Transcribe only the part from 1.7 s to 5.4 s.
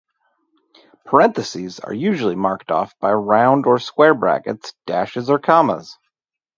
are usually marked off by round or square brackets, dashes, or